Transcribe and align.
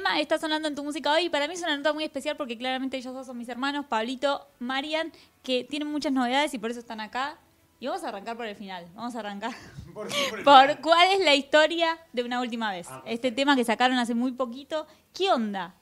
Cinema 0.00 0.18
está 0.18 0.38
sonando 0.38 0.66
en 0.66 0.74
tu 0.74 0.82
música 0.82 1.12
hoy 1.12 1.24
y 1.24 1.28
para 1.28 1.46
mí 1.46 1.52
es 1.52 1.60
una 1.60 1.76
nota 1.76 1.92
muy 1.92 2.04
especial 2.04 2.34
porque 2.34 2.56
claramente 2.56 2.96
ellos 2.96 3.12
dos 3.12 3.26
son 3.26 3.36
mis 3.36 3.50
hermanos, 3.50 3.84
Pablito, 3.86 4.48
Marian, 4.58 5.12
que 5.42 5.62
tienen 5.64 5.88
muchas 5.88 6.10
novedades 6.10 6.54
y 6.54 6.58
por 6.58 6.70
eso 6.70 6.80
están 6.80 7.00
acá. 7.02 7.36
Y 7.80 7.86
vamos 7.86 8.02
a 8.04 8.08
arrancar 8.08 8.34
por 8.34 8.46
el 8.46 8.56
final. 8.56 8.86
Vamos 8.94 9.14
a 9.14 9.18
arrancar 9.20 9.52
Por, 9.92 10.08
por 10.42 10.80
cuál 10.82 11.08
es 11.12 11.20
la 11.22 11.34
historia 11.34 11.98
de 12.14 12.22
una 12.24 12.40
última 12.40 12.72
vez. 12.72 12.88
Este 13.04 13.30
tema 13.30 13.54
que 13.56 13.64
sacaron 13.64 13.98
hace 13.98 14.14
muy 14.14 14.32
poquito. 14.32 14.86
¿Qué 15.12 15.30
onda? 15.30 15.74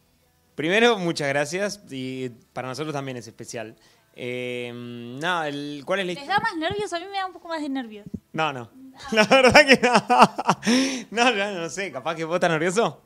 Primero, 0.57 0.99
muchas 0.99 1.29
gracias 1.29 1.81
y 1.89 2.31
para 2.53 2.67
nosotros 2.67 2.93
también 2.93 3.19
es 3.19 3.27
especial. 3.29 3.77
Eh, 4.15 4.73
no, 4.75 5.45
el- 5.45 5.83
¿cuál 5.87 6.01
es 6.01 6.07
la 6.07 6.13
¿Les 6.15 6.23
historia? 6.23 6.41
da 6.41 6.43
más 6.43 6.57
nervios? 6.57 6.93
A 6.93 6.99
mí 6.99 7.07
me 7.07 7.19
da 7.19 7.27
un 7.27 7.33
poco 7.33 7.47
más 7.47 7.63
de 7.63 7.69
nervios. 7.69 8.07
No, 8.33 8.53
no. 8.53 8.69
La 9.13 9.23
verdad 9.25 9.65
que 9.65 9.79
no. 9.81 11.23
No, 11.25 11.31
no, 11.31 11.61
no 11.61 11.69
sé, 11.71 11.93
capaz 11.93 12.17
que 12.17 12.25
vos 12.25 12.35
estás 12.35 12.51
nervioso. 12.51 13.03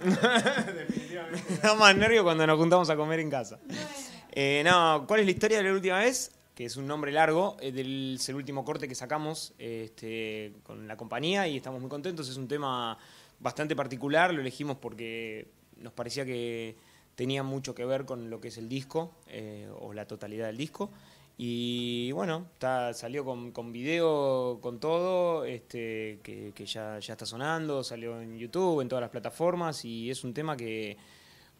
No. 0.04 1.58
Da 1.62 1.74
más 1.74 1.96
nervio 1.96 2.24
cuando 2.24 2.46
nos 2.46 2.58
juntamos 2.58 2.88
a 2.90 2.96
comer 2.96 3.20
en 3.20 3.30
casa. 3.30 3.58
Eh, 4.32 4.62
no, 4.64 5.04
¿cuál 5.06 5.20
es 5.20 5.26
la 5.26 5.32
historia 5.32 5.58
de 5.58 5.64
la 5.64 5.72
última 5.72 5.98
vez? 5.98 6.32
Que 6.54 6.64
es 6.64 6.76
un 6.76 6.86
nombre 6.86 7.12
largo, 7.12 7.56
eh, 7.60 7.72
del, 7.72 8.16
es 8.18 8.28
el 8.28 8.36
último 8.36 8.64
corte 8.64 8.88
que 8.88 8.94
sacamos 8.94 9.54
este, 9.58 10.54
con 10.62 10.86
la 10.88 10.96
compañía 10.96 11.46
y 11.48 11.56
estamos 11.56 11.80
muy 11.80 11.90
contentos. 11.90 12.28
Es 12.28 12.36
un 12.36 12.48
tema 12.48 12.98
bastante 13.38 13.76
particular, 13.76 14.32
lo 14.32 14.40
elegimos 14.40 14.76
porque 14.76 15.48
nos 15.76 15.92
parecía 15.92 16.24
que 16.24 16.76
tenía 17.14 17.42
mucho 17.42 17.74
que 17.74 17.84
ver 17.84 18.04
con 18.04 18.30
lo 18.30 18.40
que 18.40 18.48
es 18.48 18.58
el 18.58 18.68
disco 18.68 19.14
eh, 19.26 19.68
o 19.80 19.92
la 19.92 20.06
totalidad 20.06 20.46
del 20.46 20.56
disco. 20.56 20.90
Y 21.42 22.12
bueno, 22.12 22.48
está, 22.52 22.92
salió 22.92 23.24
con, 23.24 23.50
con 23.52 23.72
video, 23.72 24.58
con 24.60 24.78
todo, 24.78 25.46
este, 25.46 26.18
que, 26.22 26.52
que 26.54 26.66
ya, 26.66 26.98
ya 26.98 27.14
está 27.14 27.24
sonando, 27.24 27.82
salió 27.82 28.20
en 28.20 28.36
YouTube, 28.36 28.82
en 28.82 28.88
todas 28.90 29.00
las 29.00 29.08
plataformas 29.10 29.82
y 29.86 30.10
es 30.10 30.22
un 30.22 30.34
tema 30.34 30.54
que 30.54 30.98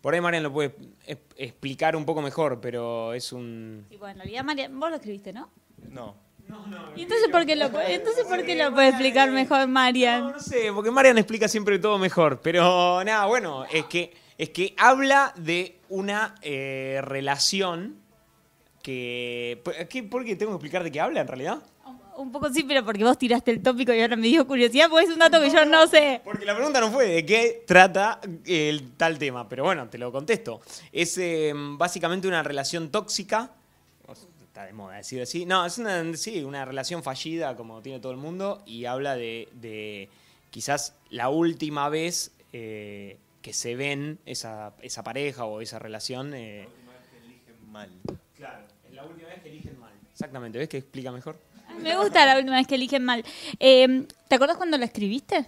por 0.02 0.12
ahí 0.12 0.20
Marian 0.20 0.42
lo 0.42 0.52
puede 0.52 0.74
es- 1.06 1.16
explicar 1.34 1.96
un 1.96 2.04
poco 2.04 2.20
mejor, 2.20 2.60
pero 2.60 3.14
es 3.14 3.32
un... 3.32 3.86
Y 3.88 3.96
bueno, 3.96 4.12
en 4.12 4.18
realidad, 4.18 4.44
Marian, 4.44 4.78
vos 4.78 4.90
lo 4.90 4.96
escribiste, 4.96 5.32
¿no? 5.32 5.48
No. 5.88 6.14
¿Y 6.94 7.02
entonces 7.04 7.28
por 7.32 7.46
qué 7.46 7.56
lo, 7.56 7.64
entonces 7.80 8.26
por 8.28 8.44
qué 8.44 8.56
lo 8.56 8.74
puede 8.74 8.88
explicar 8.90 9.30
mejor 9.30 9.60
No, 9.60 9.68
Marian? 9.68 10.32
no 10.32 10.40
sé, 10.40 10.70
porque 10.74 10.90
Marian 10.90 11.16
explica 11.16 11.48
siempre 11.48 11.78
todo 11.78 11.96
mejor, 11.96 12.40
pero 12.42 13.02
nada, 13.02 13.24
bueno, 13.24 13.64
es 13.64 13.86
que, 13.86 14.12
es 14.36 14.50
que 14.50 14.74
habla 14.76 15.32
de 15.38 15.78
una 15.88 16.34
eh, 16.42 17.00
relación 17.02 17.99
que... 18.82 19.62
¿qué, 19.88 20.02
¿Por 20.02 20.24
qué 20.24 20.36
tengo 20.36 20.52
que 20.52 20.56
explicar 20.56 20.84
de 20.84 20.90
qué 20.92 21.00
habla 21.00 21.20
en 21.20 21.28
realidad? 21.28 21.62
Un 22.16 22.32
poco 22.32 22.52
sí, 22.52 22.64
pero 22.64 22.84
porque 22.84 23.02
vos 23.02 23.16
tiraste 23.16 23.50
el 23.50 23.62
tópico 23.62 23.94
y 23.94 24.00
ahora 24.02 24.14
me 24.16 24.26
dio 24.26 24.46
curiosidad, 24.46 24.90
porque 24.90 25.06
es 25.06 25.12
un 25.12 25.20
dato 25.20 25.40
que 25.40 25.48
yo 25.48 25.64
no 25.64 25.86
sé. 25.86 26.20
Porque 26.22 26.44
la 26.44 26.54
pregunta 26.54 26.78
no 26.78 26.90
fue 26.90 27.06
de 27.08 27.24
qué 27.24 27.64
trata 27.66 28.20
el 28.44 28.92
tal 28.98 29.18
tema, 29.18 29.48
pero 29.48 29.64
bueno, 29.64 29.88
te 29.88 29.96
lo 29.96 30.12
contesto. 30.12 30.60
Es 30.92 31.16
eh, 31.16 31.52
básicamente 31.54 32.28
una 32.28 32.42
relación 32.42 32.90
tóxica. 32.90 33.52
Está 34.42 34.64
de 34.64 34.72
moda 34.74 34.96
decir 34.96 35.22
así. 35.22 35.46
No, 35.46 35.64
es 35.64 35.78
una, 35.78 36.14
sí, 36.16 36.44
una 36.44 36.64
relación 36.66 37.02
fallida 37.02 37.56
como 37.56 37.80
tiene 37.80 38.00
todo 38.00 38.12
el 38.12 38.18
mundo 38.18 38.62
y 38.66 38.84
habla 38.84 39.16
de, 39.16 39.48
de 39.54 40.10
quizás 40.50 40.96
la 41.08 41.30
última 41.30 41.88
vez 41.88 42.32
eh, 42.52 43.16
que 43.40 43.54
se 43.54 43.76
ven 43.76 44.18
esa, 44.26 44.74
esa 44.82 45.02
pareja 45.02 45.44
o 45.46 45.62
esa 45.62 45.78
relación. 45.78 46.34
eh, 46.34 46.68
Mal. 47.70 47.88
Claro, 48.40 48.64
es 48.88 48.94
la 48.94 49.04
última 49.04 49.28
vez 49.28 49.42
que 49.42 49.48
eligen 49.50 49.78
mal. 49.78 49.92
Exactamente, 50.12 50.58
¿ves 50.58 50.68
que 50.68 50.78
explica 50.78 51.12
mejor? 51.12 51.36
Me 51.82 51.96
gusta 51.96 52.26
la 52.26 52.36
última 52.36 52.56
vez 52.56 52.66
que 52.66 52.74
eligen 52.74 53.04
mal. 53.04 53.24
Eh, 53.58 54.06
¿Te 54.28 54.34
acordás 54.34 54.56
cuando 54.56 54.76
la 54.76 54.84
escribiste? 54.86 55.46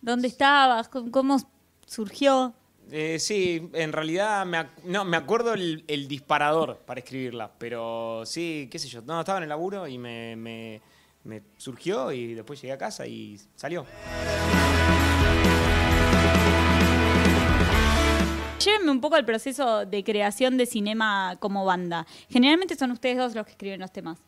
¿Dónde 0.00 0.28
estabas? 0.28 0.88
¿Cómo- 0.88 1.10
¿Cómo 1.10 1.36
surgió? 1.86 2.54
Eh, 2.90 3.18
sí, 3.18 3.70
en 3.74 3.92
realidad 3.92 4.44
me, 4.44 4.58
ac- 4.58 4.82
no, 4.84 5.04
me 5.04 5.16
acuerdo 5.16 5.54
el, 5.54 5.84
el 5.86 6.08
disparador 6.08 6.78
para 6.84 7.00
escribirla, 7.00 7.50
pero 7.56 8.24
sí, 8.26 8.68
qué 8.70 8.78
sé 8.78 8.88
yo, 8.88 9.00
no, 9.02 9.20
estaba 9.20 9.38
en 9.38 9.44
el 9.44 9.48
laburo 9.50 9.86
y 9.86 9.96
me, 9.98 10.34
me- 10.36 10.80
me 11.24 11.42
surgió 11.56 12.10
y 12.10 12.34
después 12.34 12.60
llegué 12.60 12.72
a 12.72 12.78
casa 12.78 13.06
y 13.06 13.38
salió. 13.54 13.86
Llévenme 18.64 18.92
un 18.92 19.00
poco 19.00 19.16
al 19.16 19.24
proceso 19.24 19.86
de 19.86 20.04
creación 20.04 20.56
de 20.56 20.66
cinema 20.66 21.36
como 21.40 21.64
banda. 21.64 22.06
Generalmente 22.28 22.76
son 22.76 22.92
ustedes 22.92 23.16
dos 23.16 23.34
los 23.34 23.44
que 23.44 23.52
escriben 23.52 23.80
los 23.80 23.92
temas. 23.92 24.18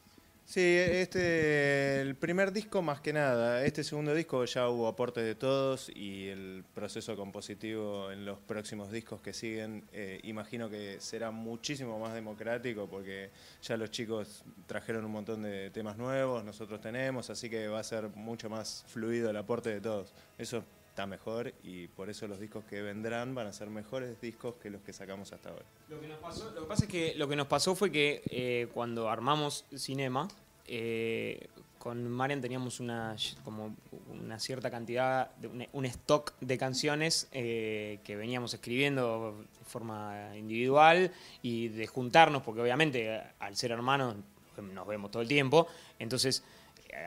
Sí, 0.47 0.61
este, 0.61 2.03
el 2.03 2.17
primer 2.17 2.53
disco 2.53 2.83
más 2.83 3.01
que 3.01 3.13
nada. 3.13 3.65
Este 3.65 3.83
segundo 3.83 4.13
disco 4.13 4.45
ya 4.45 4.69
hubo 4.69 4.89
aportes 4.89 5.25
de 5.25 5.35
todos 5.37 5.91
y 5.95 6.29
el 6.29 6.65
proceso 6.75 7.17
compositivo 7.17 8.11
en 8.11 8.27
los 8.27 8.39
próximos 8.41 8.91
discos 8.91 9.23
que 9.23 9.33
siguen, 9.33 9.85
eh, 9.93 10.21
imagino 10.25 10.69
que 10.69 11.01
será 11.01 11.31
muchísimo 11.31 11.99
más 11.99 12.13
democrático 12.13 12.87
porque 12.89 13.31
ya 13.63 13.77
los 13.77 13.91
chicos 13.91 14.45
trajeron 14.67 15.05
un 15.05 15.13
montón 15.13 15.43
de 15.43 15.71
temas 15.71 15.97
nuevos, 15.97 16.45
nosotros 16.45 16.81
tenemos, 16.81 17.31
así 17.31 17.49
que 17.49 17.69
va 17.69 17.81
a 17.81 17.85
ser 17.85 18.09
mucho 18.11 18.51
más 18.51 18.85
fluido 18.89 19.31
el 19.31 19.37
aporte 19.37 19.71
de 19.71 19.81
todos. 19.81 20.13
Eso 20.37 20.63
está 20.95 21.07
mejor 21.09 21.53
y 21.65 21.89
por 21.89 22.09
eso 22.09 22.29
los 22.29 22.39
discos 22.39 22.63
que 22.67 22.81
vendrán 22.81 23.35
van 23.35 23.49
a 23.49 23.53
ser 23.53 23.69
mejores 23.69 24.21
discos 24.21 24.55
que 24.63 24.71
los 24.71 24.81
que 24.83 24.93
sacamos 24.93 25.33
hasta 25.33 25.49
ahora. 25.49 25.65
Lo 25.89 26.01
que, 26.01 26.07
nos 26.07 26.19
pasó, 26.19 26.53
lo 26.53 26.61
que 26.61 26.67
pasa 26.69 26.85
es 26.85 26.91
que 26.91 27.15
lo 27.17 27.27
que 27.27 27.35
nos 27.35 27.49
pasó 27.49 27.75
fue 27.75 27.91
que 27.91 28.23
eh, 28.31 28.69
cuando 28.73 29.11
armamos 29.11 29.65
Cinema, 29.77 30.29
eh, 30.69 31.49
con 31.81 32.09
Marian 32.09 32.41
teníamos 32.41 32.79
una, 32.79 33.17
como 33.43 33.75
una 34.09 34.39
cierta 34.39 34.71
cantidad, 34.71 35.33
un, 35.73 35.85
stock 35.87 36.33
de 36.41 36.57
canciones 36.59 37.27
eh, 37.33 37.99
que 38.05 38.15
veníamos 38.15 38.55
escribiendo 38.55 39.45
de 39.59 39.65
forma 39.65 40.31
individual 40.37 41.11
y 41.43 41.71
de 41.71 41.89
juntarnos, 41.89 42.43
porque 42.43 42.61
obviamente 42.61 43.21
al 43.41 43.57
ser 43.57 43.73
hermanos 43.73 44.15
nos 44.63 44.87
vemos 44.87 45.11
todo 45.11 45.23
el 45.23 45.29
tiempo, 45.29 45.67
entonces 45.99 46.45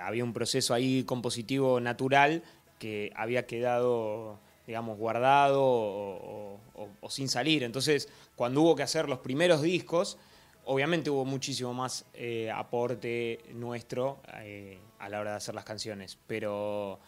había 0.02 0.25
un 0.25 0.34
proceso 0.34 0.74
ahí 0.74 1.06
compositivo 1.06 1.80
natural 1.80 2.44
que 2.79 3.11
había 3.15 3.45
quedado 3.47 4.39
digamos, 4.65 4.97
guardado 4.97 5.63
o, 5.63 6.59
o- 6.75 6.81
o- 6.83 6.89
o 6.99 7.09
sin 7.09 7.29
salir. 7.29 7.63
Entonces, 7.63 8.09
cuando 8.35 8.61
hubo 8.61 8.75
que 8.75 8.83
hacer 8.83 9.07
los 9.07 9.19
primeros 9.19 9.61
discos, 9.61 10.17
obviamente 10.65 11.09
hubo 11.09 11.23
muchísimo 11.23 11.73
más 11.73 12.03
eh, 12.13 12.51
aporte 12.53 13.39
nuestro 13.53 14.19
eh, 14.41 14.77
a 14.99 15.07
la 15.07 15.21
hora 15.21 15.31
de 15.31 15.38
hacer 15.38 15.55
las 15.55 15.63
canciones. 15.63 16.17
Pero, 16.27 16.99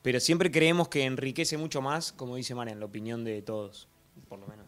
pero 0.00 0.18
siempre 0.18 0.50
creemos 0.50 0.88
que 0.88 1.04
enriquece 1.04 1.58
mucho 1.58 1.82
más, 1.82 2.10
como 2.12 2.36
dice 2.36 2.54
Marian, 2.54 2.80
la 2.80 2.86
opinión 2.86 3.22
de 3.22 3.42
todos, 3.42 3.86
por 4.30 4.38
lo 4.38 4.46
menos. 4.46 4.64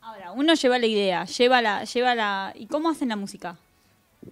Ahora, 0.00 0.32
uno 0.32 0.54
lleva 0.54 0.80
la 0.80 0.86
idea, 0.86 1.24
lleva 1.24 1.62
la, 1.62 1.84
lleva 1.84 2.16
la. 2.16 2.52
¿Y 2.56 2.66
cómo 2.66 2.90
hacen 2.90 3.10
la 3.10 3.16
música? 3.16 3.58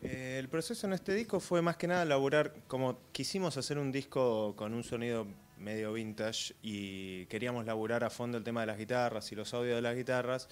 Eh, 0.03 0.39
el 0.41 0.49
proceso 0.49 0.89
en 0.89 0.93
este 0.93 1.15
disco 1.15 1.39
fue 1.39 1.63
más 1.63 1.77
que 1.77 1.87
nada 1.87 2.05
laburar, 2.05 2.53
como 2.67 2.99
quisimos 3.13 3.57
hacer 3.57 3.79
un 3.79 3.93
disco 3.93 4.55
con 4.57 4.75
un 4.75 4.83
sonido 4.83 5.25
medio 5.59 5.93
vintage 5.93 6.55
y 6.63 7.27
queríamos 7.27 7.65
laburar 7.67 8.05
a 8.05 8.11
fondo 8.11 8.39
el 8.39 8.45
tema 8.45 8.61
de 8.61 8.67
las 8.67 8.79
guitarras 8.79 9.31
y 9.33 9.35
los 9.35 9.53
audios 9.55 9.77
de 9.77 9.83
las 9.83 9.97
guitarras, 9.97 10.49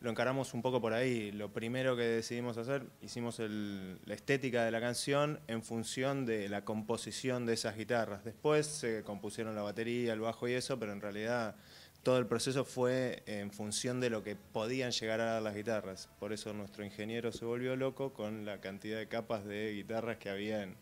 lo 0.00 0.08
encaramos 0.08 0.54
un 0.54 0.62
poco 0.62 0.80
por 0.80 0.94
ahí. 0.94 1.30
Lo 1.30 1.52
primero 1.52 1.94
que 1.94 2.02
decidimos 2.04 2.56
hacer, 2.56 2.84
hicimos 3.02 3.38
el- 3.38 3.98
la 4.06 4.14
estética 4.14 4.64
de 4.64 4.70
la 4.70 4.80
canción 4.80 5.40
en 5.46 5.62
función 5.62 6.24
de 6.24 6.48
la 6.48 6.64
composición 6.64 7.44
de 7.44 7.52
esas 7.52 7.76
guitarras. 7.76 8.24
Después 8.24 8.66
se 8.66 9.02
compusieron 9.02 9.54
la 9.54 9.62
batería, 9.62 10.14
el 10.14 10.20
bajo 10.20 10.48
y 10.48 10.54
eso, 10.54 10.78
pero 10.78 10.92
en 10.92 11.02
realidad 11.02 11.54
todo 12.02 12.16
el 12.16 12.24
proceso 12.26 12.64
fue 12.64 13.22
en 13.26 13.50
función 13.50 14.00
de 14.00 14.08
lo 14.08 14.24
que 14.24 14.34
podían 14.36 14.90
llegar 14.90 15.20
a 15.20 15.32
dar 15.34 15.42
las 15.42 15.54
guitarras. 15.54 16.08
Por 16.18 16.32
eso 16.32 16.54
nuestro 16.54 16.82
ingeniero 16.82 17.30
se 17.30 17.44
volvió 17.44 17.76
loco 17.76 18.14
con 18.14 18.46
la 18.46 18.58
cantidad 18.58 18.96
de 18.96 19.06
capas 19.06 19.44
de 19.44 19.74
guitarras 19.74 20.16
que 20.16 20.30
había 20.30 20.62
en, 20.62 20.76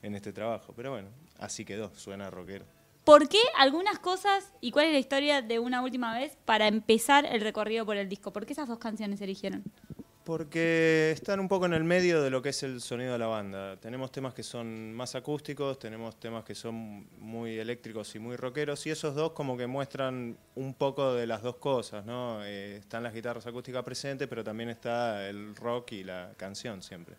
en 0.00 0.14
este 0.14 0.32
trabajo. 0.32 0.72
Pero 0.74 0.92
bueno, 0.92 1.08
así 1.38 1.66
quedó, 1.66 1.94
suena 1.94 2.30
rockero. 2.30 2.64
¿Por 3.06 3.28
qué 3.28 3.38
algunas 3.56 4.00
cosas 4.00 4.52
y 4.60 4.72
cuál 4.72 4.86
es 4.86 4.92
la 4.92 4.98
historia 4.98 5.40
de 5.40 5.60
una 5.60 5.80
última 5.80 6.12
vez 6.12 6.36
para 6.44 6.66
empezar 6.66 7.24
el 7.24 7.40
recorrido 7.40 7.86
por 7.86 7.96
el 7.96 8.08
disco? 8.08 8.32
¿Por 8.32 8.44
qué 8.44 8.52
esas 8.52 8.66
dos 8.66 8.80
canciones 8.80 9.20
eligieron? 9.20 9.62
Porque 10.24 11.12
están 11.12 11.38
un 11.38 11.46
poco 11.46 11.66
en 11.66 11.74
el 11.74 11.84
medio 11.84 12.20
de 12.20 12.30
lo 12.30 12.42
que 12.42 12.48
es 12.48 12.64
el 12.64 12.80
sonido 12.80 13.12
de 13.12 13.20
la 13.20 13.28
banda. 13.28 13.76
Tenemos 13.76 14.10
temas 14.10 14.34
que 14.34 14.42
son 14.42 14.92
más 14.92 15.14
acústicos, 15.14 15.78
tenemos 15.78 16.18
temas 16.18 16.42
que 16.42 16.56
son 16.56 17.06
muy 17.20 17.56
eléctricos 17.56 18.12
y 18.16 18.18
muy 18.18 18.34
rockeros, 18.34 18.84
y 18.88 18.90
esos 18.90 19.14
dos 19.14 19.30
como 19.30 19.56
que 19.56 19.68
muestran 19.68 20.36
un 20.56 20.74
poco 20.74 21.14
de 21.14 21.28
las 21.28 21.42
dos 21.42 21.58
cosas, 21.58 22.04
¿no? 22.04 22.44
Eh, 22.44 22.78
están 22.78 23.04
las 23.04 23.14
guitarras 23.14 23.46
acústicas 23.46 23.84
presentes, 23.84 24.26
pero 24.26 24.42
también 24.42 24.68
está 24.68 25.28
el 25.28 25.54
rock 25.54 25.92
y 25.92 26.02
la 26.02 26.32
canción 26.36 26.82
siempre. 26.82 27.14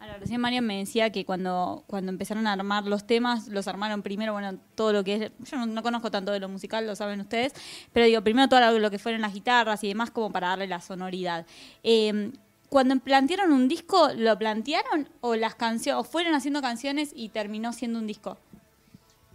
Ahora, 0.00 0.16
recién 0.18 0.40
Marian 0.40 0.66
me 0.66 0.78
decía 0.78 1.10
que 1.10 1.24
cuando, 1.24 1.84
cuando 1.86 2.10
empezaron 2.10 2.46
a 2.46 2.54
armar 2.54 2.86
los 2.86 3.06
temas, 3.06 3.48
los 3.48 3.68
armaron 3.68 4.02
primero, 4.02 4.32
bueno, 4.32 4.58
todo 4.74 4.92
lo 4.92 5.04
que 5.04 5.14
es, 5.14 5.32
yo 5.50 5.58
no, 5.58 5.66
no 5.66 5.82
conozco 5.82 6.10
tanto 6.10 6.32
de 6.32 6.40
lo 6.40 6.48
musical, 6.48 6.86
lo 6.86 6.96
saben 6.96 7.20
ustedes, 7.20 7.52
pero 7.92 8.06
digo, 8.06 8.22
primero 8.22 8.48
todo 8.48 8.78
lo, 8.78 8.90
que 8.90 8.98
fueron 8.98 9.20
las 9.20 9.34
guitarras 9.34 9.84
y 9.84 9.88
demás 9.88 10.10
como 10.10 10.32
para 10.32 10.48
darle 10.48 10.66
la 10.66 10.80
sonoridad. 10.80 11.46
Eh, 11.82 12.32
cuando 12.70 12.96
plantearon 13.00 13.52
un 13.52 13.68
disco, 13.68 14.10
¿lo 14.16 14.38
plantearon 14.38 15.08
o 15.20 15.34
las 15.34 15.56
canciones, 15.56 16.00
o 16.00 16.04
fueron 16.04 16.34
haciendo 16.34 16.62
canciones 16.62 17.10
y 17.14 17.28
terminó 17.28 17.72
siendo 17.72 17.98
un 17.98 18.06
disco? 18.06 18.38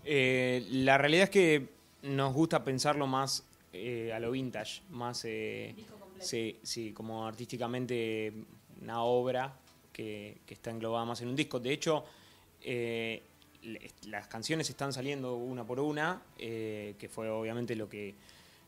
Eh, 0.06 0.66
la 0.72 0.98
realidad 0.98 1.26
es 1.26 1.30
que 1.30 1.70
nos 2.02 2.34
gusta 2.34 2.64
pensarlo 2.64 3.08
más 3.08 3.46
eh, 3.74 4.14
a 4.14 4.20
lo 4.20 4.32
vintage, 4.32 4.84
más 4.90 5.26
eh, 5.26 5.76
sí, 6.20 6.58
sí, 6.64 6.94
como 6.94 7.28
artísticamente 7.28 8.34
una 8.82 9.04
obra 9.04 9.54
que, 9.96 10.40
que 10.46 10.54
está 10.54 10.72
englobada 10.72 11.06
más 11.06 11.22
en 11.22 11.30
un 11.30 11.36
disco. 11.38 11.58
De 11.62 11.72
hecho, 11.72 12.04
eh, 12.62 13.24
las 14.08 14.28
canciones 14.28 14.70
están 14.70 14.92
saliendo 14.92 15.36
una 15.38 15.64
por 15.66 15.80
una, 15.80 16.22
eh, 16.38 16.96
que 17.00 17.08
fue 17.08 17.30
obviamente 17.30 17.76
lo 17.78 17.88
que, 17.88 18.14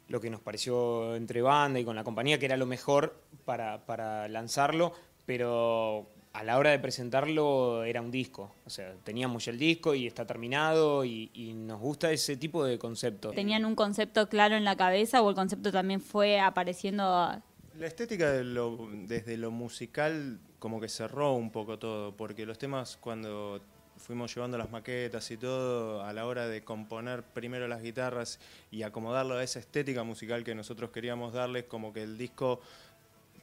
lo 0.07 0.21
que 0.21 0.29
nos 0.29 0.39
pareció 0.39 1.15
entre 1.17 1.41
banda 1.41 1.79
y 1.81 1.83
con 1.83 1.97
la 1.97 2.05
compañía, 2.05 2.39
que 2.39 2.45
era 2.45 2.55
lo 2.55 2.65
mejor 2.65 3.13
para, 3.43 3.85
para 3.85 4.29
lanzarlo, 4.29 4.93
pero 5.25 6.07
a 6.31 6.43
la 6.43 6.57
hora 6.57 6.69
de 6.71 6.79
presentarlo 6.79 7.83
era 7.83 8.01
un 8.01 8.09
disco. 8.11 8.53
O 8.65 8.69
sea, 8.69 8.93
teníamos 9.03 9.43
ya 9.45 9.51
el 9.51 9.59
disco 9.59 9.93
y 9.93 10.07
está 10.07 10.25
terminado 10.25 11.03
y, 11.03 11.29
y 11.33 11.53
nos 11.53 11.79
gusta 11.81 12.09
ese 12.11 12.37
tipo 12.37 12.63
de 12.63 12.79
concepto. 12.79 13.31
¿Tenían 13.31 13.65
un 13.65 13.75
concepto 13.75 14.29
claro 14.29 14.55
en 14.55 14.63
la 14.63 14.77
cabeza 14.77 15.21
o 15.21 15.29
el 15.29 15.35
concepto 15.35 15.71
también 15.73 15.99
fue 15.99 16.39
apareciendo 16.39 17.03
La 17.03 17.85
estética 17.87 18.31
de 18.31 18.43
lo- 18.45 18.87
desde 19.07 19.35
lo 19.37 19.51
musical 19.51 20.39
como 20.59 20.79
que 20.79 20.89
cerró 20.89 21.33
un 21.33 21.51
poco 21.51 21.77
todo, 21.79 22.11
porque 22.15 22.45
los 22.45 22.57
temas 22.57 22.97
cuando 22.99 23.61
fuimos 23.97 24.33
llevando 24.33 24.57
las 24.57 24.69
maquetas 24.71 25.29
y 25.31 25.37
todo, 25.37 26.03
a 26.03 26.13
la 26.13 26.25
hora 26.27 26.47
de 26.47 26.63
componer 26.63 27.23
primero 27.23 27.67
las 27.67 27.81
guitarras 27.81 28.39
y 28.71 28.83
acomodarlo 28.83 29.35
a 29.35 29.43
esa 29.43 29.59
estética 29.59 30.03
musical 30.03 30.43
que 30.43 30.53
nosotros 30.53 30.91
queríamos 30.91 31.33
darles, 31.33 31.63
como 31.65 31.91
que 31.93 32.03
el 32.03 32.17
disco 32.17 32.61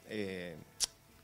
eh, 0.09 0.57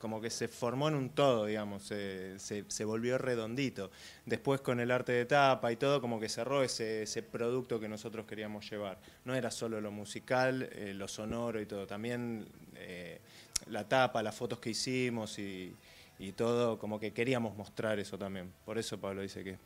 como 0.01 0.21
que 0.23 0.31
se 0.31 0.49
formó 0.49 0.89
en 0.89 0.95
un 0.95 1.11
todo, 1.11 1.45
digamos, 1.45 1.83
se, 1.83 2.39
se- 2.39 2.85
volvió 2.87 3.19
redondito. 3.19 3.91
Después 4.25 4.63
con 4.63 4.81
el 4.81 4.91
arte 4.91 5.13
de 5.13 5.27
tapa 5.27 5.71
y 5.71 5.77
todo, 5.77 6.01
como 6.01 6.19
que 6.19 6.31
cerró 6.31 6.63
ese, 6.63 7.03
ese 7.03 7.23
producto 7.23 7.79
que 7.79 7.87
nosotros 7.87 8.25
queríamos 8.25 8.69
llevar. 8.71 8.99
No 9.27 9.35
era 9.35 9.51
solo 9.51 9.79
lo 9.79 9.91
musical, 9.91 10.71
eh, 10.73 10.95
lo 10.95 11.07
sonoro 11.07 11.61
y 11.61 11.67
todo, 11.67 11.87
también 11.87 12.47
eh, 12.81 13.21
la 13.67 13.89
tapa, 13.89 14.23
las 14.23 14.35
fotos 14.35 14.59
que 14.59 14.71
hicimos 14.71 15.39
y, 15.39 15.75
y 16.19 16.33
todo, 16.33 16.79
como 16.79 16.99
que 16.99 17.13
queríamos 17.13 17.57
mostrar 17.57 17.99
eso 17.99 18.19
también. 18.19 18.53
Por 18.65 18.79
eso 18.79 18.99
Pablo 18.99 19.23
dice 19.23 19.45
que 19.45 19.57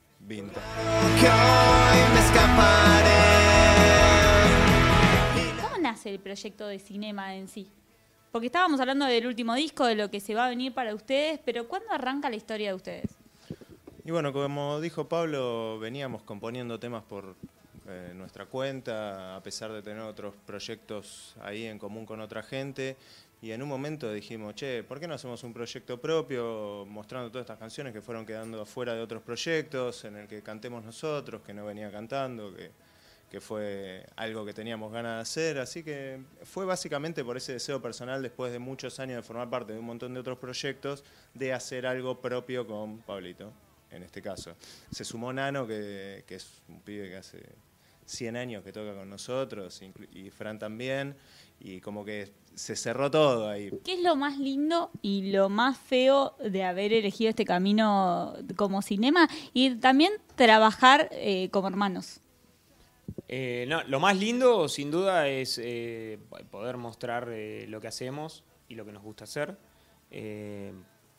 escaparé. 2.19 3.11
¿Cómo 5.61 5.79
nace 5.79 6.11
el 6.11 6.19
proyecto 6.19 6.67
de 6.67 6.79
cinema 6.79 7.35
en 7.35 7.49
sí? 7.49 7.69
Porque 8.33 8.47
estábamos 8.47 8.81
hablando 8.81 9.05
del 9.07 9.27
último 9.27 9.55
disco, 9.55 9.85
de 9.87 9.95
lo 9.95 10.11
que 10.11 10.21
se 10.21 10.35
va 10.35 10.47
a 10.47 10.49
venir 10.49 10.75
para 10.75 10.95
ustedes, 10.95 11.41
pero 11.45 11.69
¿cuándo 11.69 11.93
arranca 11.93 12.31
la 12.31 12.37
historia 12.37 12.71
de 12.71 12.75
ustedes? 12.75 13.11
Y 14.05 14.11
bueno, 14.11 14.33
como 14.33 14.81
dijo 14.81 15.09
Pablo, 15.09 15.79
veníamos 15.79 16.23
componiendo 16.23 16.79
temas 16.79 17.05
por 17.05 17.37
eh, 17.87 18.13
nuestra 18.15 18.47
cuenta, 18.47 19.37
a 19.37 19.43
pesar 19.43 19.71
de 19.71 19.83
tener 19.83 20.01
otros 20.03 20.35
proyectos 20.47 21.35
ahí 21.43 21.67
en 21.67 21.79
común 21.79 22.07
con 22.07 22.21
otra 22.21 22.43
gente. 22.43 22.97
Y 23.43 23.53
en 23.53 23.63
un 23.63 23.69
momento 23.69 24.11
dijimos, 24.11 24.55
che, 24.55 24.83
¿por 24.85 24.99
qué 24.99 25.07
no 25.07 25.13
hacemos 25.13 25.43
un 25.45 25.53
proyecto 25.53 26.01
propio 26.01 26.87
mostrando 26.89 27.31
todas 27.31 27.45
estas 27.45 27.59
canciones 27.59 27.93
que 27.93 28.01
fueron 28.01 28.25
quedando 28.25 28.63
afuera 28.63 28.95
de 28.95 29.03
otros 29.03 29.23
proyectos, 29.23 30.05
en 30.07 30.17
el 30.17 30.27
que 30.27 30.43
cantemos 30.43 30.83
nosotros, 30.83 31.43
que 31.43 31.53
no 31.53 31.67
venía 31.67 31.91
cantando, 31.91 32.55
que, 32.55 32.71
que 33.31 33.43
fue 33.43 34.07
algo 34.17 34.47
que 34.47 34.55
teníamos 34.55 34.91
ganas 34.91 35.17
de 35.17 35.21
hacer? 35.21 35.59
Así 35.59 35.83
que 35.83 36.21
fue 36.45 36.65
básicamente 36.65 37.23
por 37.23 37.37
ese 37.37 37.53
deseo 37.53 37.83
personal, 37.83 38.23
después 38.23 38.51
de 38.51 38.59
muchos 38.59 38.99
años 38.99 39.17
de 39.17 39.23
formar 39.23 39.51
parte 39.51 39.75
de 39.75 39.79
un 39.79 39.85
montón 39.85 40.15
de 40.15 40.21
otros 40.21 40.39
proyectos, 40.39 41.05
de 41.35 41.53
hacer 41.53 41.87
algo 41.87 42.19
propio 42.23 42.67
con 42.67 43.01
Pablito 43.01 43.53
en 43.91 44.03
este 44.03 44.21
caso. 44.23 44.57
Se 44.91 45.05
sumó 45.05 45.33
Nano, 45.33 45.67
que, 45.67 46.25
que 46.27 46.37
es 46.37 46.63
un 46.69 46.81
pibe 46.81 47.09
que 47.09 47.17
hace 47.17 47.43
100 48.07 48.37
años 48.37 48.63
que 48.65 48.73
toca 48.73 48.95
con 48.95 49.09
nosotros, 49.11 49.81
y 50.13 50.31
Fran 50.31 50.59
también, 50.59 51.17
y 51.61 51.81
como 51.81 52.05
que 52.05 52.33
se 52.55 52.77
cerró 52.77 53.11
todo 53.11 53.49
ahí. 53.49 53.71
¿Qué 53.85 53.95
es 53.95 54.03
lo 54.03 54.15
más 54.17 54.39
lindo 54.39 54.91
y 55.03 55.33
lo 55.33 55.49
más 55.49 55.77
feo 55.79 56.37
de 56.39 56.63
haber 56.65 56.93
elegido 56.93 57.31
este 57.31 57.45
camino 57.45 58.35
como 58.57 58.81
cinema 58.83 59.29
y 59.53 59.75
también 59.77 60.13
trabajar 60.37 61.09
eh, 61.13 61.49
como 61.51 61.69
hermanos? 61.69 62.21
Eh, 63.29 63.65
no, 63.69 63.83
lo 63.85 64.01
más 64.01 64.17
lindo, 64.17 64.69
sin 64.69 64.91
duda, 64.91 65.29
es 65.29 65.59
eh, 65.63 66.19
poder 66.51 66.77
mostrar 66.77 67.29
eh, 67.31 67.67
lo 67.69 67.81
que 67.81 67.89
hacemos 67.89 68.45
y 68.69 68.75
lo 68.75 68.85
que 68.85 68.93
nos 68.93 69.03
gusta 69.03 69.25
hacer 69.25 69.57
eh, 70.11 70.73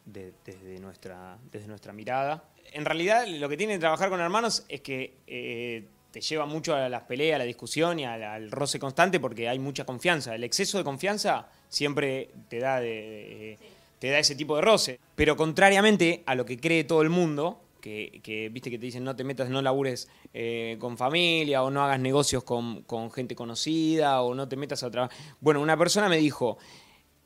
de- 0.05 0.33
desde, 0.45 0.79
nuestra, 0.79 1.37
desde 1.51 1.67
nuestra 1.67 1.93
mirada. 1.93 2.43
En 2.73 2.85
realidad, 2.85 3.25
lo 3.27 3.49
que 3.49 3.57
tiene 3.57 3.77
trabajar 3.79 4.09
con 4.09 4.19
hermanos 4.19 4.65
es 4.69 4.81
que 4.81 5.17
eh, 5.27 5.87
te 6.15 6.21
lleva 6.21 6.45
mucho 6.45 6.73
a 6.73 6.87
las 6.87 7.03
peleas, 7.03 7.35
a 7.35 7.39
la 7.39 7.43
discusión 7.43 7.99
y 7.99 8.05
al, 8.05 8.23
al 8.23 8.49
roce 8.49 8.79
constante 8.79 9.19
porque 9.19 9.49
hay 9.49 9.59
mucha 9.59 9.83
confianza. 9.83 10.33
El 10.33 10.45
exceso 10.45 10.77
de 10.77 10.85
confianza 10.85 11.49
siempre 11.67 12.29
te 12.47 12.59
da, 12.59 12.79
de- 12.79 12.87
de- 12.87 13.59
te 13.99 14.09
da 14.11 14.19
ese 14.19 14.33
tipo 14.33 14.55
de 14.55 14.61
roce. 14.61 14.97
Pero 15.13 15.35
contrariamente 15.35 16.23
a 16.25 16.33
lo 16.35 16.45
que 16.45 16.57
cree 16.57 16.85
todo 16.85 17.01
el 17.01 17.09
mundo, 17.09 17.59
que, 17.81 18.21
que, 18.23 18.47
viste 18.47 18.71
que 18.71 18.79
te 18.79 18.85
dicen 18.85 19.03
no 19.03 19.13
te 19.17 19.25
metas, 19.25 19.49
no 19.49 19.61
labures 19.61 20.07
eh, 20.33 20.77
con 20.79 20.97
familia 20.97 21.63
o 21.63 21.69
no 21.69 21.83
hagas 21.83 21.99
negocios 21.99 22.45
con, 22.45 22.83
con 22.83 23.11
gente 23.11 23.35
conocida 23.35 24.21
o 24.21 24.33
no 24.33 24.47
te 24.47 24.55
metas 24.55 24.83
a 24.83 24.89
trabajar. 24.89 25.17
Bueno, 25.41 25.59
una 25.59 25.75
persona 25.75 26.07
me 26.07 26.15
dijo, 26.15 26.57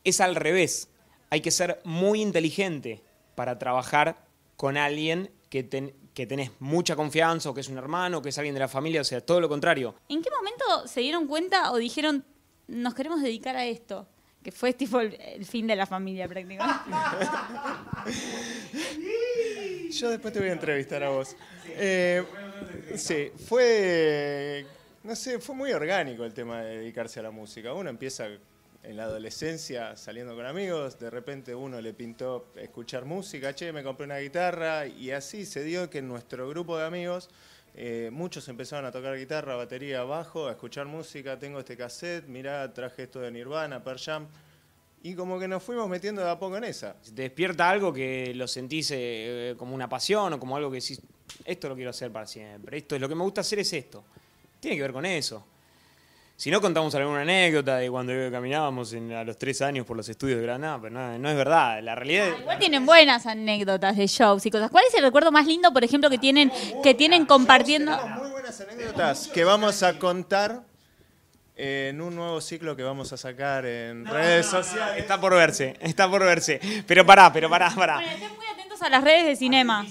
es 0.03 0.19
al 0.19 0.33
revés, 0.33 0.89
hay 1.29 1.41
que 1.41 1.51
ser 1.51 1.79
muy 1.83 2.23
inteligente 2.23 3.03
para 3.35 3.59
trabajar 3.59 4.25
con 4.57 4.77
alguien 4.77 5.29
que, 5.51 5.61
ten- 5.61 5.93
que 6.19 6.27
tenés 6.27 6.51
mucha 6.59 6.97
confianza 6.97 7.49
o 7.49 7.53
que 7.53 7.61
es 7.61 7.69
un 7.69 7.77
hermano 7.77 8.17
o 8.17 8.21
que 8.21 8.27
es 8.27 8.37
alguien 8.37 8.53
de 8.53 8.59
la 8.59 8.67
familia, 8.67 8.99
o 8.99 9.05
sea, 9.05 9.21
todo 9.21 9.39
lo 9.39 9.47
contrario. 9.47 9.95
¿En 10.09 10.21
qué 10.21 10.29
momento 10.29 10.85
se 10.85 10.99
dieron 10.99 11.27
cuenta 11.27 11.71
o 11.71 11.77
dijeron 11.77 12.25
nos 12.67 12.93
queremos 12.93 13.21
dedicar 13.21 13.55
a 13.55 13.65
esto? 13.65 14.05
Que 14.43 14.51
fue 14.51 14.73
tipo 14.73 14.99
el, 14.99 15.13
el 15.13 15.45
fin 15.45 15.65
de 15.65 15.77
la 15.77 15.85
familia 15.85 16.27
prácticamente. 16.27 16.75
Yo 19.91 20.09
después 20.09 20.33
te 20.33 20.41
voy 20.41 20.49
a 20.49 20.51
entrevistar 20.51 21.01
a 21.03 21.09
vos. 21.09 21.37
Eh, 21.67 22.25
sí, 22.97 23.31
fue, 23.47 24.65
no 25.05 25.15
sé, 25.15 25.39
fue 25.39 25.55
muy 25.55 25.71
orgánico 25.71 26.25
el 26.25 26.33
tema 26.33 26.63
de 26.63 26.79
dedicarse 26.79 27.21
a 27.21 27.23
la 27.23 27.31
música. 27.31 27.73
Uno 27.73 27.89
empieza 27.89 28.27
en 28.83 28.97
la 28.97 29.03
adolescencia 29.03 29.95
saliendo 29.95 30.35
con 30.35 30.45
amigos, 30.45 30.99
de 30.99 31.09
repente 31.09 31.53
uno 31.53 31.81
le 31.81 31.93
pintó 31.93 32.47
escuchar 32.55 33.05
música, 33.05 33.53
che, 33.53 33.71
me 33.73 33.83
compré 33.83 34.05
una 34.05 34.19
guitarra 34.19 34.87
y 34.87 35.11
así 35.11 35.45
se 35.45 35.63
dio 35.63 35.89
que 35.89 35.99
en 35.99 36.07
nuestro 36.07 36.47
grupo 36.47 36.77
de 36.77 36.85
amigos 36.85 37.29
eh, 37.75 38.09
muchos 38.11 38.47
empezaron 38.47 38.85
a 38.85 38.91
tocar 38.91 39.17
guitarra, 39.17 39.55
batería, 39.55 40.03
bajo, 40.03 40.47
a 40.47 40.51
escuchar 40.51 40.85
música, 40.87 41.37
tengo 41.37 41.59
este 41.59 41.77
cassette, 41.77 42.27
mirá, 42.27 42.73
traje 42.73 43.03
esto 43.03 43.19
de 43.19 43.31
Nirvana, 43.31 43.83
Pearl 43.83 43.99
Jam, 43.99 44.27
y 45.03 45.13
como 45.13 45.39
que 45.39 45.47
nos 45.47 45.63
fuimos 45.63 45.87
metiendo 45.87 46.21
de 46.21 46.29
a 46.29 46.39
poco 46.39 46.57
en 46.57 46.65
esa. 46.65 46.95
Despierta 47.13 47.69
algo 47.69 47.93
que 47.93 48.33
lo 48.35 48.47
sentís 48.47 48.91
eh, 48.91 49.55
como 49.57 49.75
una 49.75 49.87
pasión 49.87 50.33
o 50.33 50.39
como 50.39 50.57
algo 50.57 50.71
que 50.71 50.79
decís, 50.79 51.01
esto 51.45 51.69
lo 51.69 51.75
quiero 51.75 51.91
hacer 51.91 52.11
para 52.11 52.25
siempre, 52.25 52.77
esto 52.77 52.95
es 52.95 53.01
lo 53.01 53.07
que 53.07 53.15
me 53.15 53.23
gusta 53.23 53.41
hacer 53.41 53.59
es 53.59 53.71
esto. 53.73 54.03
Tiene 54.59 54.75
que 54.75 54.83
ver 54.83 54.93
con 54.93 55.05
eso. 55.05 55.45
Si 56.39 56.49
no 56.49 56.61
contamos 56.61 56.95
alguna 56.95 57.19
anécdota 57.23 57.75
de 57.79 57.89
cuando 57.89 58.13
caminábamos 58.31 58.93
en- 58.93 59.11
a 59.11 59.25
los 59.25 59.37
tres 59.37 59.61
años 59.61 59.85
por 59.85 59.97
los 59.97 60.07
estudios 60.07 60.37
de 60.39 60.45
Granada, 60.45 60.79
pero 60.81 60.93
no, 60.93 61.19
no 61.19 61.29
es 61.29 61.35
verdad. 61.35 61.83
La 61.83 61.95
realidad 61.95 62.29
es- 62.29 62.39
Igual 62.39 62.57
tienen 62.57 62.85
buenas 62.85 63.25
anécdotas 63.25 63.97
de 63.97 64.07
shows 64.07 64.45
y 64.45 64.49
cosas. 64.49 64.71
¿Cuál 64.71 64.85
es 64.87 64.93
el 64.93 65.03
recuerdo 65.03 65.33
más 65.33 65.45
lindo, 65.45 65.73
por 65.73 65.83
ejemplo, 65.83 66.09
que 66.09 66.17
tienen 66.17 66.49
que 66.81 66.93
tienen 66.93 67.25
compartiendo? 67.25 67.93
Tenemos 67.97 68.21
muy 68.21 68.31
buenas 68.31 68.61
anécdotas 68.61 69.27
que 69.27 69.43
vamos 69.43 69.83
a 69.83 69.99
contar 69.99 70.61
en 71.57 71.99
un 71.99 72.15
nuevo 72.15 72.39
ciclo 72.39 72.73
que 72.73 72.83
vamos 72.83 73.11
a 73.11 73.17
sacar 73.17 73.65
en 73.65 74.05
redes 74.05 74.45
sociales. 74.45 74.97
está 74.97 75.19
por 75.19 75.33
verse, 75.35 75.75
está 75.81 76.09
por 76.09 76.23
verse. 76.23 76.61
Pero 76.87 77.05
pará, 77.05 77.33
pero 77.33 77.49
pará, 77.49 77.69
pará. 77.75 77.95
Bueno, 77.95 78.11
estén 78.13 78.37
muy 78.37 78.45
atentos 78.47 78.81
a 78.81 78.87
las 78.89 79.03
redes 79.03 79.25
de 79.25 79.35
cinema. 79.35 79.85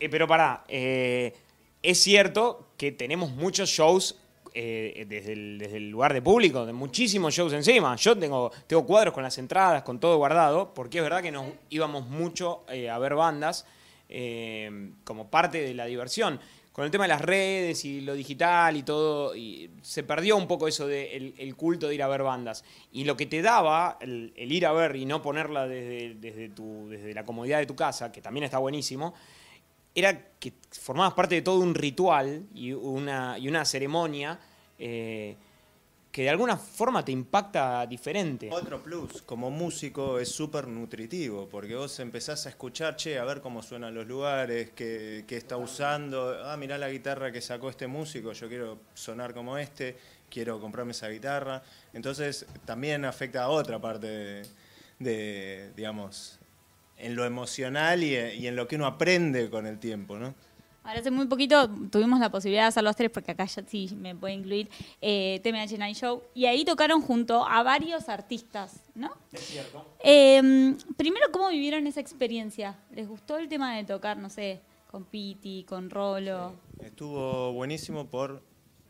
Eh, 0.00 0.08
pero 0.08 0.26
pará, 0.26 0.64
eh, 0.66 1.32
es 1.80 2.02
cierto 2.02 2.70
que 2.76 2.90
tenemos 2.90 3.30
muchos 3.30 3.68
shows 3.70 4.16
eh, 4.54 5.06
desde, 5.08 5.32
el, 5.32 5.58
desde 5.58 5.78
el 5.78 5.90
lugar 5.90 6.12
de 6.12 6.20
público, 6.20 6.66
de 6.66 6.72
muchísimos 6.72 7.34
shows 7.34 7.52
encima. 7.54 7.96
Yo 7.96 8.18
tengo, 8.18 8.52
cuadros 8.86 9.14
con 9.14 9.22
las 9.22 9.38
entradas, 9.38 9.82
con 9.82 9.98
todo 9.98 10.18
guardado, 10.18 10.74
porque 10.74 10.98
es 10.98 11.04
verdad 11.04 11.22
que 11.22 11.32
nos 11.32 11.46
íbamos 11.70 12.06
mucho 12.08 12.64
eh, 12.68 12.90
a 12.90 12.98
ver 12.98 13.14
bandas 13.14 13.64
eh, 14.08 14.90
como 15.04 15.30
parte 15.30 15.62
de 15.62 15.74
la 15.74 15.86
diversión. 15.86 16.38
Con 16.70 16.84
el 16.84 16.90
tema 16.90 17.04
de 17.04 17.08
las 17.08 17.20
redes 17.20 17.84
y 17.84 18.00
lo 18.00 18.14
digital 18.14 18.76
y 18.76 18.82
todo, 18.82 19.34
se 19.82 20.02
perdió 20.04 20.36
un 20.36 20.46
poco 20.46 20.68
eso 20.68 20.86
del 20.86 21.34
el 21.36 21.54
culto 21.54 21.88
de 21.88 21.94
ir 21.94 22.02
a 22.02 22.08
ver 22.08 22.22
bandas. 22.22 22.64
Y 22.92 23.04
lo 23.04 23.14
que 23.16 23.26
te 23.26 23.42
daba 23.42 23.98
el, 24.00 24.32
ir 24.36 24.64
a 24.64 24.72
ver 24.72 24.96
y 24.96 25.04
no 25.04 25.20
ponerla 25.20 25.66
desde, 25.66 26.14
desde 26.14 27.14
la 27.14 27.24
comodidad 27.24 27.58
de 27.58 27.66
tu 27.66 27.76
casa, 27.76 28.10
que 28.10 28.22
también 28.22 28.44
está 28.44 28.56
buenísimo, 28.56 29.12
era 29.94 30.32
que 30.38 30.52
formabas 30.70 31.14
parte 31.14 31.36
de 31.36 31.42
todo 31.42 31.60
un 31.60 31.74
ritual 31.74 32.46
y 32.54 32.72
una, 32.72 33.38
y 33.38 33.48
una 33.48 33.64
ceremonia 33.64 34.38
eh, 34.78 35.36
que 36.10 36.22
de 36.22 36.30
alguna 36.30 36.58
forma 36.58 37.02
te 37.02 37.10
impacta 37.10 37.86
diferente. 37.86 38.50
Otro 38.52 38.82
plus, 38.82 39.22
como 39.22 39.50
músico 39.50 40.18
es 40.18 40.28
súper 40.28 40.68
nutritivo, 40.68 41.48
porque 41.48 41.74
vos 41.74 41.98
empezás 42.00 42.44
a 42.44 42.50
escuchar, 42.50 42.96
che, 42.96 43.18
a 43.18 43.24
ver 43.24 43.40
cómo 43.40 43.62
suenan 43.62 43.94
los 43.94 44.06
lugares, 44.06 44.72
qué, 44.72 45.24
qué 45.26 45.38
está 45.38 45.56
usando, 45.56 46.36
ah, 46.44 46.56
mirá 46.58 46.76
la 46.76 46.90
guitarra 46.90 47.32
que 47.32 47.40
sacó 47.40 47.70
este 47.70 47.86
músico, 47.86 48.32
yo 48.32 48.46
quiero 48.48 48.78
sonar 48.92 49.32
como 49.32 49.56
este, 49.56 49.96
quiero 50.28 50.60
comprarme 50.60 50.92
esa 50.92 51.08
guitarra. 51.08 51.62
Entonces 51.94 52.44
también 52.66 53.06
afecta 53.06 53.44
a 53.44 53.48
otra 53.48 53.80
parte 53.80 54.06
de, 54.06 54.46
de, 54.98 55.72
digamos, 55.74 56.38
en 57.02 57.16
lo 57.16 57.24
emocional 57.24 58.02
y, 58.02 58.14
y 58.14 58.46
en 58.46 58.56
lo 58.56 58.66
que 58.66 58.76
uno 58.76 58.86
aprende 58.86 59.50
con 59.50 59.66
el 59.66 59.78
tiempo, 59.78 60.18
¿no? 60.18 60.34
Ahora 60.84 60.98
hace 60.98 61.12
muy 61.12 61.26
poquito 61.26 61.68
tuvimos 61.90 62.18
la 62.18 62.30
posibilidad 62.30 62.64
de 62.64 62.68
hacer 62.68 62.82
los 62.82 62.96
tres, 62.96 63.10
porque 63.10 63.30
acá 63.30 63.44
ya 63.44 63.62
sí 63.66 63.88
me 63.96 64.16
puede 64.16 64.34
incluir, 64.34 64.68
eh, 65.00 65.40
TMH 65.44 65.78
Night 65.78 65.96
Show, 65.96 66.22
y 66.34 66.46
ahí 66.46 66.64
tocaron 66.64 67.00
junto 67.02 67.46
a 67.46 67.62
varios 67.62 68.08
artistas, 68.08 68.80
¿no? 68.94 69.12
Es 69.32 69.40
cierto. 69.40 69.86
Eh, 70.02 70.74
primero, 70.96 71.30
¿cómo 71.30 71.48
vivieron 71.50 71.86
esa 71.86 72.00
experiencia? 72.00 72.76
¿Les 72.90 73.06
gustó 73.06 73.38
el 73.38 73.48
tema 73.48 73.76
de 73.76 73.84
tocar, 73.84 74.16
no 74.16 74.28
sé, 74.28 74.60
con 74.90 75.04
Piti, 75.04 75.64
con 75.68 75.88
Rolo? 75.88 76.56
Estuvo 76.80 77.52
buenísimo 77.52 78.10
por 78.10 78.42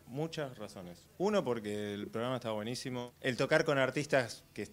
muchas 0.07 0.57
razones. 0.57 1.07
Uno, 1.19 1.45
porque 1.45 1.93
el 1.93 2.09
programa 2.09 2.37
estaba 2.37 2.55
buenísimo. 2.55 3.13
El 3.21 3.37
tocar 3.37 3.67
con 3.67 3.77
artistas 3.77 4.45
que 4.55 4.67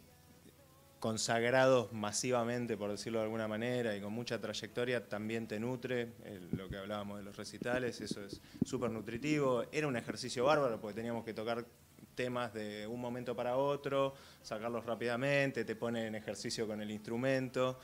consagrados 1.00 1.92
masivamente, 1.94 2.76
por 2.78 2.92
decirlo 2.92 3.20
de 3.20 3.26
alguna 3.26 3.48
manera, 3.48 3.96
y 3.96 4.02
con 4.02 4.14
mucha 4.14 4.40
trayectoria, 4.40 5.08
también 5.08 5.48
te 5.48 5.60
nutre, 5.60 6.14
lo 6.52 6.70
que 6.70 6.78
hablábamos 6.78 7.20
de 7.20 7.24
los 7.24 7.38
recitales, 7.38 8.02
eso 8.02 8.24
es 8.24 8.42
súper 8.66 8.92
nutritivo. 8.92 9.64
Era 9.72 9.88
un 9.88 9.96
ejercicio 9.96 10.46
bárbaro, 10.46 10.80
porque 10.80 10.96
teníamos 10.96 11.24
que 11.24 11.34
tocar 11.34 11.66
temas 12.16 12.54
de 12.54 12.86
un 12.86 13.00
momento 13.00 13.34
para 13.36 13.56
otro, 13.56 14.14
sacarlos 14.42 14.86
rápidamente, 14.86 15.64
te 15.64 15.76
pone 15.76 16.08
en 16.08 16.16
ejercicio 16.16 16.68
con 16.68 16.82
el 16.82 16.92
instrumento. 16.92 17.80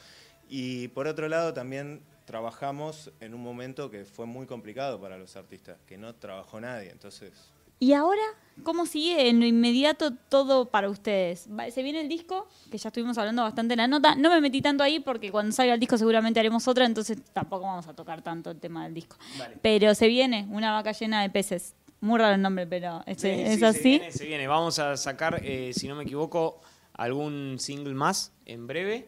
Y 0.50 0.90
por 0.90 1.08
otro 1.08 1.30
lado, 1.30 1.54
también 1.54 2.02
trabajamos 2.26 3.12
en 3.22 3.34
un 3.34 3.42
momento 3.42 3.90
que 3.90 4.04
fue 4.04 4.26
muy 4.26 4.46
complicado 4.46 5.00
para 5.00 5.18
los 5.18 5.36
artistas, 5.38 5.78
que 5.88 5.98
no 5.98 6.16
trabajó 6.16 6.60
nadie, 6.60 6.90
entonces 6.92 7.32
¿Y 7.80 7.94
ahora 7.94 8.22
cómo 8.64 8.86
sigue 8.86 9.28
en 9.30 9.40
lo 9.42 9.46
inmediato 9.46 10.14
todo 10.14 10.70
para 10.70 10.90
ustedes? 10.90 11.48
Se 11.74 11.84
viene 11.84 12.02
el 12.02 12.08
disco, 12.10 12.48
que 12.72 12.78
ya 12.78 12.88
estuvimos 12.90 13.18
hablando 13.18 13.42
bastante 13.44 13.74
en 13.74 13.80
la 13.80 13.88
nota. 13.88 14.16
No 14.16 14.30
me 14.30 14.40
metí 14.42 14.62
tanto 14.62 14.84
ahí 14.84 15.00
porque 15.00 15.32
cuando 15.32 15.52
salga 15.52 15.74
el 15.74 15.80
disco 15.80 15.98
seguramente 15.98 16.40
haremos 16.40 16.68
otra, 16.68 16.86
entonces 16.86 17.18
tampoco 17.34 17.64
vamos 17.66 17.88
a 17.88 17.94
tocar 17.94 18.22
tanto 18.22 18.52
el 18.52 18.60
tema 18.60 18.86
del 18.86 18.94
disco. 18.94 19.18
Dale. 19.38 19.58
Pero 19.62 19.94
se 19.96 20.08
viene 20.08 20.48
una 20.50 20.72
vaca 20.72 20.92
llena 20.94 21.22
de 21.22 21.30
peces. 21.30 21.76
Muy 22.02 22.20
raro 22.20 22.36
el 22.36 22.42
nombre, 22.42 22.68
pero 22.68 23.02
es, 23.06 23.20
Sí, 23.22 23.30
es 23.30 23.60
sí, 23.60 23.66
así. 23.66 23.82
Se 23.82 23.90
viene, 23.90 24.12
se 24.12 24.26
viene. 24.26 24.48
Vamos 24.48 24.80
a 24.80 24.96
sacar, 24.96 25.42
eh, 25.44 25.72
si 25.74 25.88
no 25.88 25.96
me 25.96 26.04
equivoco, 26.04 26.62
algún 26.94 27.58
single 27.60 27.94
más 27.94 28.32
en 28.46 28.68
breve. 28.68 29.08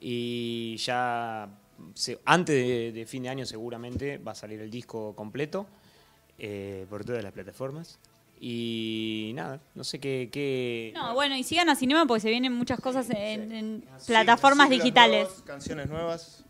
Y 0.00 0.76
ya 0.78 1.48
se- 1.94 2.20
antes 2.24 2.54
de, 2.56 2.92
de 2.92 3.06
fin 3.06 3.22
de 3.24 3.28
año 3.28 3.44
seguramente 3.46 4.18
va 4.18 4.32
a 4.32 4.34
salir 4.34 4.60
el 4.60 4.70
disco 4.70 5.14
completo 5.14 5.66
eh, 6.38 6.86
por 6.88 7.04
todas 7.04 7.22
las 7.22 7.32
plataformas. 7.32 7.98
Y 8.40 9.32
nada, 9.34 9.60
no 9.74 9.82
sé 9.84 9.98
qué... 9.98 10.28
qué- 10.32 10.92
No, 10.94 11.14
bueno, 11.14 11.36
y 11.36 11.42
sigan 11.42 11.68
a 11.68 11.74
Cinema 11.76 12.06
porque 12.06 12.20
se 12.20 12.30
vienen 12.30 12.52
muchas 12.52 12.80
cosas 12.80 13.08
en, 13.10 13.50
en 13.52 13.84
Sí, 13.98 14.06
plataformas 14.08 14.70
digitales. 14.70 15.28
canciones 15.44 15.88
nuevas. 15.88 16.44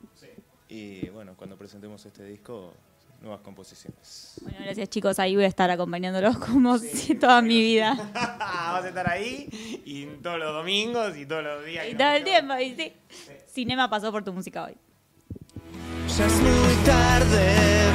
Y 0.68 1.08
bueno, 1.08 1.34
cuando 1.34 1.56
presentemos 1.56 2.04
este 2.04 2.24
disco, 2.24 2.74
nuevas 3.22 3.40
composiciones. 3.40 4.34
Bueno, 4.42 4.58
gracias 4.64 4.90
chicos, 4.90 5.18
ahí 5.18 5.34
voy 5.34 5.44
a 5.44 5.48
estar 5.48 5.70
acompañándolos 5.70 6.36
como 6.46 6.76
si 6.78 7.14
toda 7.14 7.40
mi 7.40 7.58
vida. 7.58 7.94
Vas 8.14 8.84
a 8.84 8.88
estar 8.88 9.08
ahí 9.10 9.48
y 9.86 10.04
todos 10.22 10.38
los 10.38 10.52
domingos 10.52 11.16
y 11.16 11.24
todos 11.24 11.42
los 11.42 11.64
días. 11.64 11.86
Y 11.90 11.94
todo 11.94 12.10
el 12.10 12.22
tiempo, 12.24 12.54
y 12.58 12.74
sí. 12.76 12.92
Cinema 13.50 13.88
pasó 13.88 14.12
por 14.12 14.22
tu 14.22 14.32
música 14.34 14.64
hoy. 14.64 14.74
Ya 16.16 16.26
es 16.26 16.32
muy 16.40 16.74
tarde 16.84 17.87